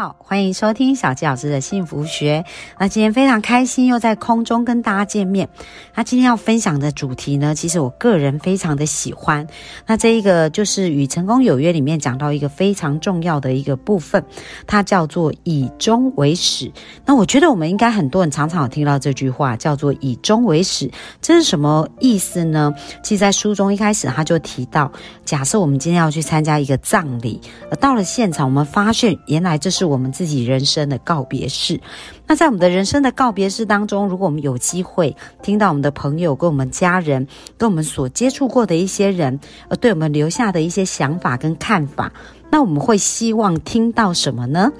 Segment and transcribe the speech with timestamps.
[0.00, 2.42] 好，欢迎收听小吉老师的幸福学。
[2.78, 5.46] 那今天非常开心，又在空中跟大家见面。
[5.94, 9.46] 那今天要分享的主题呢，其实我个人非常的喜欢。
[9.86, 14.24] 那这一个就是《与成功有约》里面讲到一个非常重要的一个部分，
[14.66, 16.72] 它叫做以终为始。
[17.04, 20.90] 那我觉得我们应该很多人常常有听到这句话，叫做以终为始。
[21.20, 22.72] 这是什么意思呢？
[23.02, 24.90] 其实，在书中一开始他就提到，
[25.26, 27.38] 假设我们今天要去参加一个葬礼，
[27.70, 29.89] 而到了现场，我们发现原来这是。
[29.90, 31.80] 我们自己人生的告别式，
[32.26, 37.26] 那在我们的人生的告别式当中，如果我们有机会听到我们的朋友跟我们家人，
[37.58, 42.12] 跟我们所接触过的一些人，而对我们留下的一些想法跟看法，
[42.50, 44.72] 那我们会希望听到什么呢？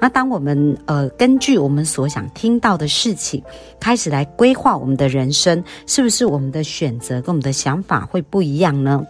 [0.00, 3.40] 那当我们呃根据我们所想听到的事情，
[3.78, 9.06] 开始来规划我们的人生，是不是我们的选择跟我们的想法会不一样呢？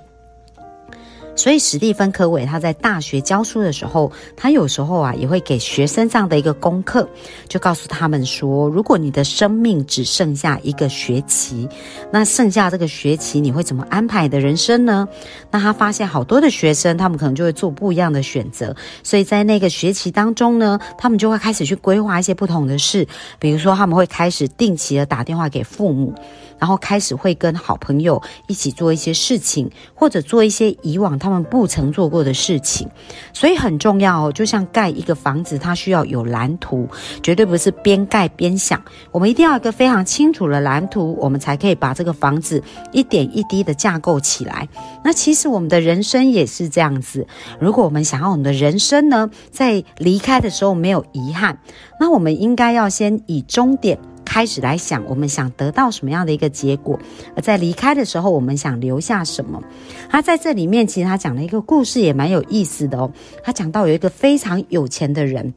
[1.34, 7.08] 所以史蒂芬·科维他在大学教书的时候，他有时候啊也会给学生这样的一个功课，
[7.48, 11.68] 就告诉他们说：如果你的生命只剩下一个学期，
[12.10, 15.08] 那剩下这个学期你会怎么安排你的人生呢？
[15.50, 18.76] 那他发现好多的学生，他们可能就会做不一样的选择。
[19.02, 23.06] 所以在那个学期当中呢，他们就会开始去规划一些不同的事，
[23.38, 26.14] 比如说他们会开始定期的打电话给父母。
[26.58, 32.88] 然后开始会跟好朋友一起做一些事情，或者做一些以往他们不曾做过的事情，
[33.32, 34.32] 所以很重要哦。
[34.32, 36.88] 就像盖一个房子，它需要有蓝图，
[37.22, 38.82] 绝对不是边盖边想。
[39.12, 44.68] 我们一定要一个非常清楚的蓝图，我们才可以把这个房子一点一滴的架构起来。
[45.04, 47.24] 那其实我们的人生也是这样子。
[47.60, 51.56] 如果我们想要我们的人生呢，在离开的时候没有遗憾，
[52.00, 53.96] 那我们应该要先以终点。
[54.24, 56.98] 开始来想，我们想得到什么样的一个结果？
[57.36, 59.62] 而在离开的时候，我们想留下什么？
[60.10, 63.12] 他在这里面，其实他讲了一个故事，也蛮有意思的哦。
[63.42, 65.52] 他讲到有一个非常有钱的人，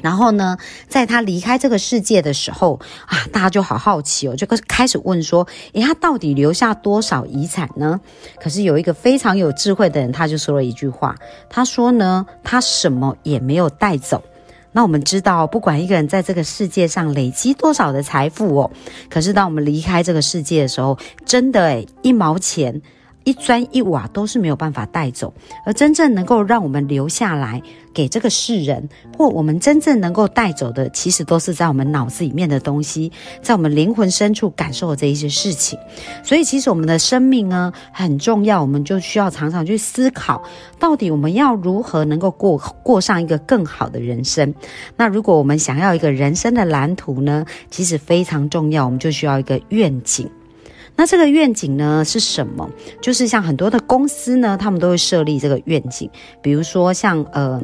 [0.00, 0.56] 然后呢，
[0.88, 8.00] 在他离开这个世界的时候啊，大家就好好奇哦，就开始问说：诶，他到底留下多少遗产呢？
[8.40, 11.14] 可是有一个非常有智慧的人，他就说了一句话，
[11.50, 14.22] 他说呢，他什么也没有带走。
[14.72, 18.70] 那我们知道，不管一个人在这个世界上累积多少的财富哦，
[19.08, 22.80] 可是当我们离开这个世界的时候，真的诶一毛钱。
[23.24, 25.32] 一砖一瓦都是没有办法带走，
[25.64, 35.78] 而真正能够让我们留下来给这个世人，或我们真正能够带走的，其实都是在我们脑子里面的东西，在我们灵魂深处感受的这一些事情。
[36.24, 40.42] 所以，其实我们的生命呢很重要，我们就需要常常去思考，
[40.78, 44.54] 到底我们要如何能够过过上一个更好的人生。
[44.96, 50.28] 那如果我们想要一个人生的蓝图呢，其实非常重要，我们就需要一个愿景。
[51.00, 52.68] 那这个愿景呢是什么？
[53.00, 56.10] 就是像很多的公司呢，他们都会设立这个愿景，
[56.42, 57.58] 比如说像呃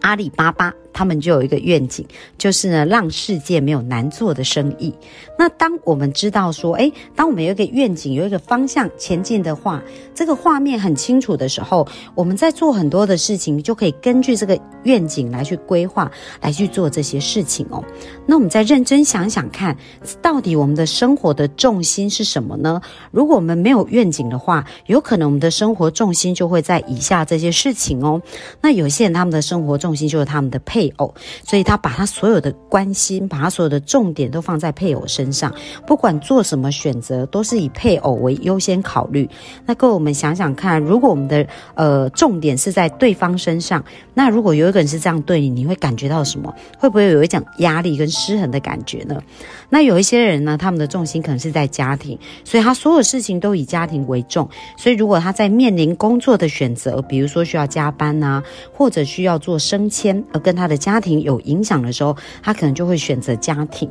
[0.00, 0.72] 阿里巴巴。
[0.96, 2.02] 他们就有一个愿景，
[2.38, 4.90] 就是呢，让世界没有难做的生意。
[5.38, 9.82] 那当我们知道说，诶，当我们有一个愿景，有一个方向前进的话，
[10.14, 17.84] 这个画面很清楚的时候，我们在做很多的事情，就可以根据这个愿景来去规划，来去做这些事情哦。
[18.24, 19.76] 那我们再认真想想看，
[20.22, 22.80] 到底我们的生活的重心是什么呢？
[23.10, 28.22] 如果我们没有愿景的话，有可能我们的生活重心就会在以下这些事情哦。
[28.62, 30.85] 那有些人他们的生活重心就是他们的配。
[30.86, 31.12] 配偶，
[31.44, 35.52] 所以他把他所有的关心，把他所有的重点都放在配偶身上，
[35.86, 39.28] 不管做什么选择，都是以配偶为优先考虑。
[39.64, 46.54] 那各位，我们想想看，如果我们的呃重点是在对方身上，那如果有一个人是这样对你，你会感觉到什么？
[46.78, 49.20] 会不会有一种压力跟失衡的感觉呢？
[49.68, 54.48] 那有一些人呢，他们的重心可能是在家庭，所以他所有事情都以家庭为重。
[54.76, 58.42] 所以如果他在面临工作的选择，比如说需要加班啊，
[58.72, 63.90] 或者需要做升迁，而跟他的家庭有影响的时候，他可能就会选择家庭。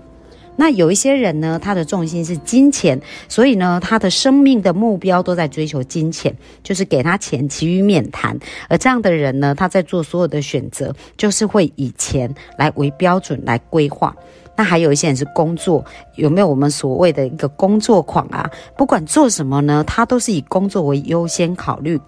[0.57, 6.33] 那有一些人呢，他的重心是金钱，所以呢，他的生命的目标都在追求金钱，
[6.63, 8.39] 就是给他钱，其余免谈。
[8.69, 14.15] 而这样的人呢，他在做所有的选择，就是会以钱来为标准来规划。
[14.56, 15.83] 那还有一些人是工作，
[16.15, 18.50] 有没有我们所谓的一个工作狂啊？
[18.77, 22.00] 不管做什么呢，他都是以工作为优先考虑。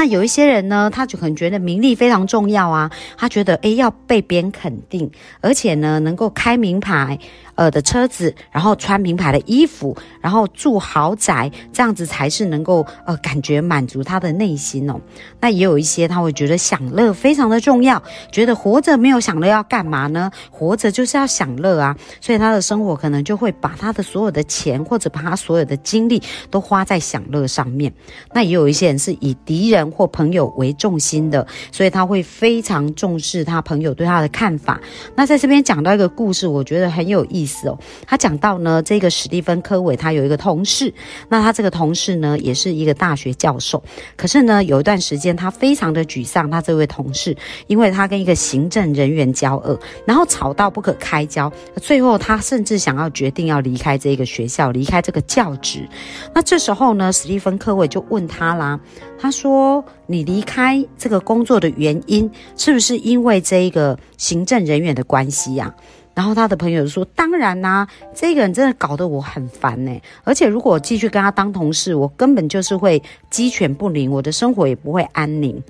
[0.00, 5.10] 那有一些人呢，他就可能觉得名利非常重要啊，他觉得诶要被别人肯定，
[5.42, 7.18] 而且呢能够开名牌。
[7.56, 14.98] 呃的车子，然后穿名牌的衣服，然后住豪宅，这样子才是能够呃感觉满足他的内心哦。
[15.40, 18.02] 那也有一些他会觉得享乐非常的重要，
[18.32, 20.30] 觉得活着没有享乐要干嘛呢？
[20.50, 27.92] 活着就是要享乐啊，所以他的生活可能就会把他的所有的钱或者把他所有的精力都花在享乐上面。
[28.32, 34.80] 那也有一些人是以敌人或朋友为重心的，所以他会非常重视他朋友对他的看法。
[35.14, 37.68] 那在这边讲到一个故事，我觉得很有意思。
[37.68, 40.92] 哦，他讲到呢，这个史蒂芬科伟他有一个同事，
[41.28, 43.82] 那他这个同事呢也是一个大学教授，
[44.16, 55.88] 可是呢有一段时间他非常的沮丧，他这位同事，因为他跟一个行政人员交恶，然后吵到不可开交，最后他甚至想要决定要离开这个学校，离开这个教职。
[56.34, 58.78] 那这时候呢，史蒂芬科伟就问他啦，
[59.22, 65.74] 他说：“你离开这个工作的原因，是不是因为这一个行政人员的关系呀？”
[66.14, 69.94] 然后他的朋友说：“当然啦，这个人真的搞得我很烦呢。
[70.24, 75.62] 而且如果我继续跟他当同事，我根本就是会鸡犬不宁，我的生活也不会安宁。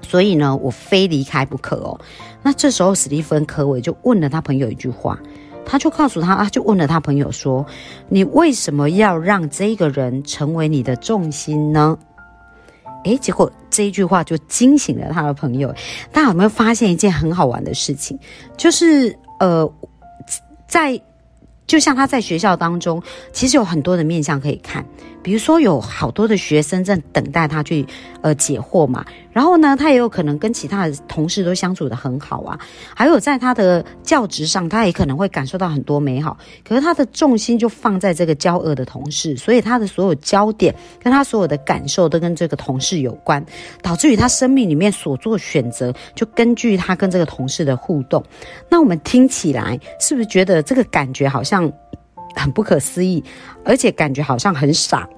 [0.00, 2.00] 所以呢，我非离开不可哦。
[2.42, 5.18] 那这时候史蒂芬科维就问了他朋友一句话，
[5.64, 7.64] 他就告诉他啊，就问了他朋友说：
[8.08, 11.98] 你为什么要让这个人成为你的重心呢？
[13.04, 15.74] 诶，结果这一句话就惊醒了他的朋友。
[16.12, 18.18] 大家有没有发现一件很好玩的事情？
[18.56, 19.16] 就是。
[19.40, 19.68] 呃，
[20.68, 20.96] 在
[21.66, 23.02] 就像他在学校当中，
[23.32, 24.86] 其实有很多的面相可以看。
[25.22, 27.86] 比如说，有好多的学生在等待他去
[28.22, 32.58] 呃解惑嘛，然后呢，他也有可能跟其他的同事都相处的很好啊，
[32.94, 36.36] 还有在他的教职上，他也可能会感受到很多美好。
[36.66, 43.44] 可是他的重心就放在这个交恶的同事，所以他的所有焦点跟他所有的感受都跟这个同事有关，
[43.80, 48.22] 导致于他生命里面所做选择就根据他跟这个同事的互动。
[48.68, 51.72] 那我们听起来是不是觉得这个感觉好像？
[52.34, 53.22] 很不可思议，
[53.64, 55.08] 而且感觉好像很傻。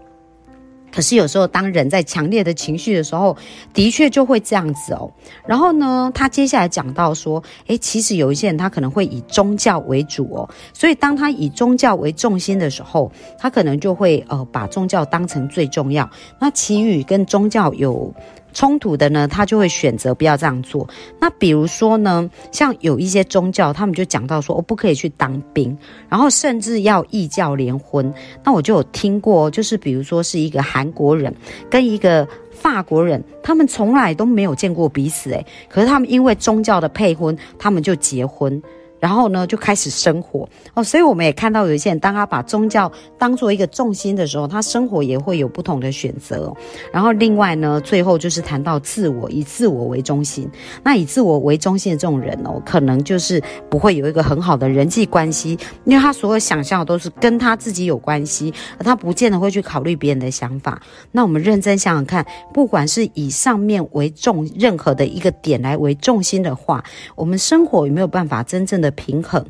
[0.92, 3.36] 可是有时候，当人在强烈的情绪的时候，
[3.72, 5.10] 的确就会这样子哦。
[5.44, 10.48] 然后呢，他接下来讲到说，诶，其实有一些人他可能会以宗教为主哦。
[10.72, 16.08] 所以当他以宗教为重心的时候，他可能就会呃把宗教当成最重要。
[16.38, 18.14] 那其余跟宗教有。
[18.54, 20.88] 冲突的呢，他就会选择不要这样做。
[21.20, 25.76] 那比如说呢，像有一些宗教，他们就讲到说，我不可以去当兵，
[26.08, 28.12] 然后甚至要异教联婚。
[28.42, 31.34] 那我就有听过，就是比如说是一个韩国人
[31.68, 38.62] 跟一个法国人，他们从来都没有见过彼此，诶，可是他们因为宗教的配婚，他们就结婚。
[39.04, 46.50] 然后呢，就开始生活哦，所以我们也看到有一些人，当他把宗教当做一个重心的时候，他生活也会有不同的选择。
[46.90, 50.50] 然后另外呢，最后就是谈到自我，以自我为中心。
[50.82, 55.50] 那以自我为中心的这种人哦，可能就是不会有一个很好的人际关系，
[55.84, 60.80] 因为他所有想象都是跟他自己有关系，而他不见得会去考虑别人的想法。
[61.12, 62.24] 那我们认真想想看，
[62.54, 66.82] 不管是以上面为重，任何的一个点来为重心的话，
[67.14, 68.93] 我们生活有没有办法真正的？
[68.96, 69.44] 平衡，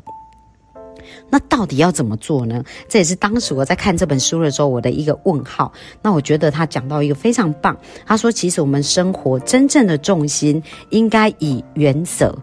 [1.29, 2.63] 那到底要怎么做呢？
[2.89, 5.71] 这也是当时我在看这本书的时候，我的一个问号。
[6.01, 12.35] 那我觉得他讲到一个非常棒，他说，其实我们生活真正的重心应该以原则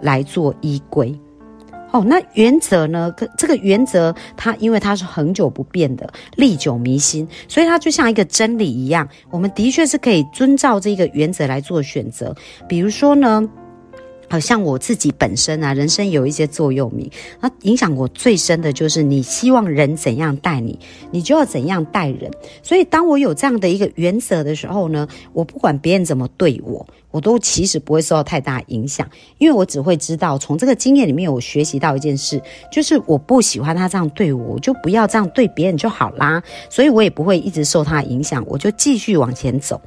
[0.00, 1.18] 来做依归。
[1.92, 3.14] 哦，那原则呢？
[3.38, 9.08] 这个原则它因为它是恒久不变的、历久弥新，所以它就像一个真理一样。
[9.30, 12.34] 我们的确是可以遵照这个原则来做选择。
[12.68, 13.48] 比如说呢？
[14.34, 17.08] 好像我自己本身啊，人生有一些座右铭，
[17.40, 20.76] 那影响我最深的就是：你希望人怎样待你，
[21.12, 22.28] 你就要怎样待人。
[22.60, 36.42] 所以，当我有这样的一个原则的时候呢，我不管别人怎么对我，我都其实不会受到太大影响，因为我只会知道，从这个经验里面，我学习到一件事，就是我不喜欢他这样对我，我就不要这样对别人就好啦。
[36.68, 39.80] 所以我也不会一直受他影响，我就继续往前走。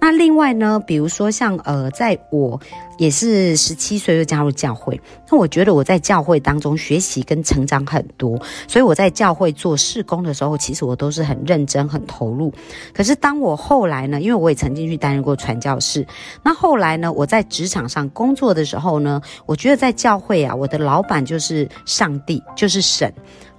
[0.00, 2.60] 那另外呢，比如说像呃，在我
[3.02, 12.52] 也是十七岁就加入教会，那我觉得我在教会当中学习跟成长很多，所以我在教会做事工的时候，其实我都是很认真、很投入。
[12.94, 16.06] 可是当我后来呢，因为我也曾经去担任过传教士，
[16.44, 23.12] 那后来呢，我在职场上工作的时候呢，我觉得在教会啊，我的老板就是上帝，就是神。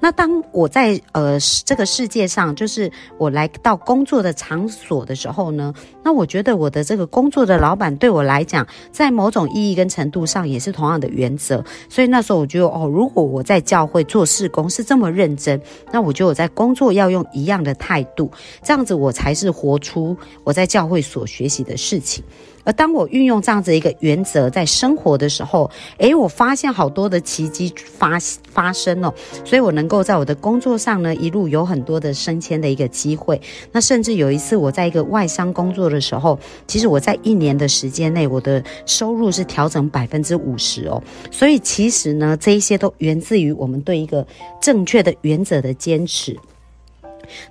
[0.03, 11.63] 那当我在呃这个世界上，就是我来到工作的场所的时候呢，那我觉得我的这个工作的老板对我来讲，在某种意义跟程度上也是同样的原则。
[11.87, 15.57] 所以那时候我觉得，哦，如果我在教会做事工是这么认真，
[15.93, 18.29] 那我觉得我在工作要用一样的态度，
[18.61, 22.21] 这样子我才是活出我在教会所学习的事情。
[22.63, 28.17] 而当我运用这样子一个原则在生活的时候，诶，我发现好多的奇迹发
[28.51, 33.41] 发生了，所以我能够在我的工作上呢，一路有很多的升迁的一个机会。
[33.71, 41.01] 那甚至有一次我在一个外商工作的时候，其实我在一年的时间内，我的收入是调整百分之五十哦。
[41.31, 44.25] 所以其实呢，这一些都源自于我们对一个
[44.61, 46.37] 正确的原则的坚持。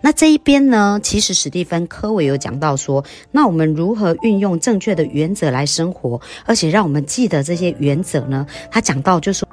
[0.01, 8.47] 那这一边呢，其实史蒂芬·科维有讲到说，那我们如何运用正确的原则来生活，而且让我们记得这些原则呢？
[8.71, 9.45] 他讲到就是。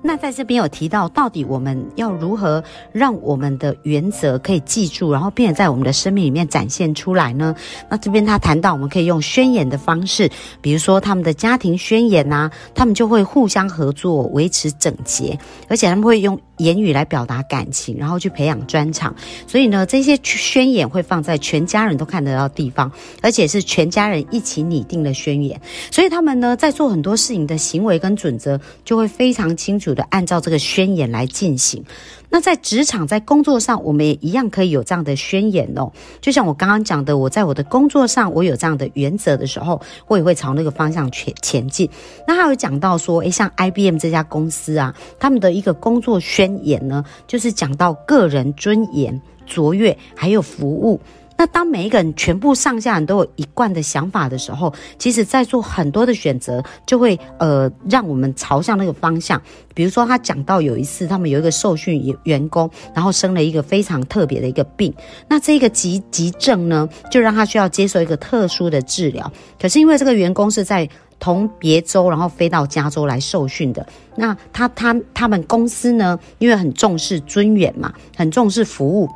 [0.00, 2.62] 那在这边有提到，到底我们要如何
[2.92, 7.54] 让我们的原则可以记住，然后并且在我们的生命里面展现出来呢？
[7.90, 15.36] 那这边他谈到，我们可以用宣言的方式，比如说他们的家庭宣言呐，他们就会互相合作，维持整洁，
[15.68, 19.12] 而且他们会用言语来表达感情，然后去培养专长。
[19.48, 22.90] 所以呢，这些宣言会放在全家人都看得到地方，
[23.20, 25.60] 而且是全家人一起拟定的宣言。
[25.90, 29.87] 所以他们呢，在做很多事情的行为跟准则，就会非常清楚。
[29.94, 31.84] 的按照这个宣言来进行。
[32.30, 35.90] 那在职场、在工作上，我们也一样可以有这样的宣言哦。
[36.20, 41.88] 就像我刚刚讲的，我在我的工作上，我有这样的原则的时候，我也会朝那个方向前前进。
[42.26, 51.00] 那还有讲到说，诶，像 IBM 这家公司啊，他们的一个工作宣言呢，就是讲到个人尊严、卓越，还有服务。
[51.38, 59.40] 那当每一个人全部上下人都有一贯的想法的时候，其实在做很多的选择，就会呃让我们朝向那个方向。
[59.72, 64.92] 比如说，他讲到有一次他们有一个受训员员工，然后生了一个非常特别的一个病，
[65.28, 69.32] 那这个急急症呢，就让他需要接受一个特殊的治疗。
[69.60, 70.88] 可是因为这个员工是在
[71.20, 79.08] 同别州，然后飞到加州来受训的，那他他他们公司呢，因为很重视尊严嘛，很重视服务。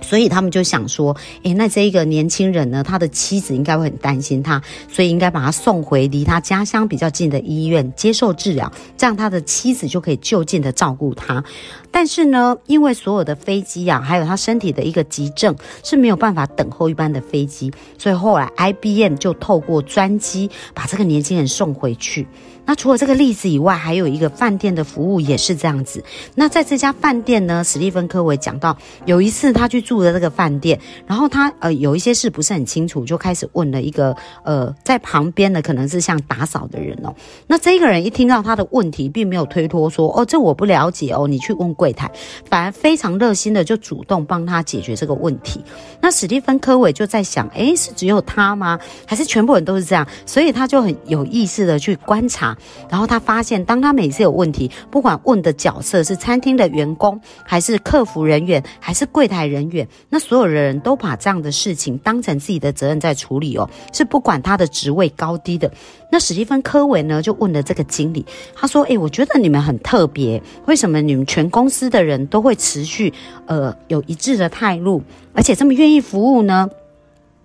[0.00, 11.42] 所以他们就想说，诶，那这一个年轻人呢，他的妻子应该会很担心他，所以应该把他送回离他家乡比较近的医院接受治疗，这样他的妻子就可以就近的照顾他。
[11.90, 22.26] 但是呢，因为所有的飞机啊，还有他身体的一个急症是没有办法等候一般的飞机，所以后来 IBM 就透过专机把这个年轻人送回去。
[22.68, 26.04] 那除了这个例子以外，还有一个饭店的服务也是这样子。
[26.34, 37.14] 那在这家饭店呢，史蒂芬科维讲到，有一次他去住的这个饭店，然后他呃有一些事不是很清楚，就开始问了一个呃在旁边的可能是像打扫的人哦。
[37.46, 42.10] 那这个人一听到他的问题，并没有推脱说哦这我不了解哦，你去问柜台，
[42.50, 45.64] 反而非常热心的就主动帮他解决这个问题。
[46.02, 48.78] 那史蒂芬科维就在想，诶，是只有他吗？
[49.06, 50.06] 还是全部人都是这样？
[50.26, 52.57] 所以他就很有意识的去观察。
[52.88, 65.70] 然后他发现，当他每次有问题，不管问的角色是餐厅的员工，还是客服人员，还是柜台人员，那所有的人都把这样的事情当成自己的责任在处理哦，是不管他的职位高低的。
[66.10, 68.24] 那史蒂芬·科维呢，就问了这个经理，
[68.54, 73.12] 他说：“诶，我觉得你们很特别，为什么你们全公司的人都会持续
[73.46, 75.02] 呃有一致的态度，
[75.34, 76.68] 而且这么愿意服务呢？”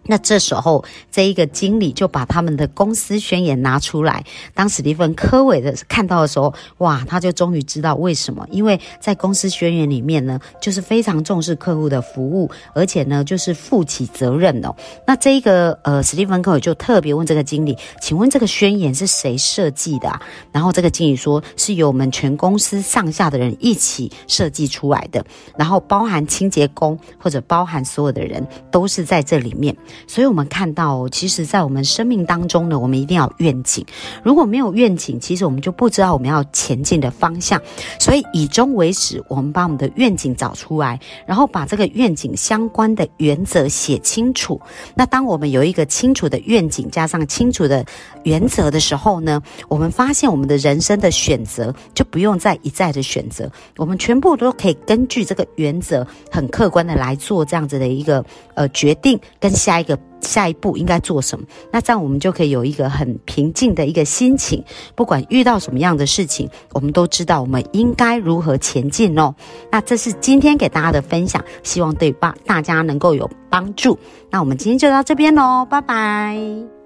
[0.05, 4.23] 那这时候，这一个经理就把他们的公司宣言拿出来。
[4.53, 8.45] 当史蒂芬·科维的看到的时候，哇，他就终于知道为什么。
[8.51, 14.75] 因为在公司宣言里面呢，就是非常重视客户的服务，而且呢，就是负起责任哦。
[15.07, 20.19] 那这一个呃，史蒂芬·科维就特别问这个经理：“请问这个宣言是谁设计的？”
[20.51, 25.25] 然后这个经理说：“是由我们全公司上下的人一起设计出来的，
[25.57, 29.75] 然后包含清洁工或者包含所有的人都是在这里面。”
[30.07, 33.85] 所以，我们看到，其实，在我们生命当中呢，我们一定要愿景。
[34.23, 37.61] 如果没有愿景，其实我们就不知道我们要前进的方向。
[37.99, 44.59] 所以，以终为始，我们把我们的愿景找出来，然后把这个愿景相关的原则写清楚。
[44.95, 47.85] 那当我们有一个清楚的愿景，加上清楚的
[48.23, 58.23] 原则的时候呢，我们发现我们的人生的选择就不用再一再的选择，我们全部都可以根据这个原则，很客观的来做这样子的一个
[58.55, 59.99] 呃决定，跟下一一个。
[60.23, 61.45] 下一步应该做什么？
[61.69, 64.63] 那这样我们就可以有一个很平静的一个心情，
[64.95, 69.35] 不管遇到什么样的事情，我们都知道我们应该如何前进哦。
[69.69, 73.99] 那这是今天给大家的分享，希望对吧大家能够有帮助。
[74.31, 76.82] 那我们今天就到这边喽，拜拜。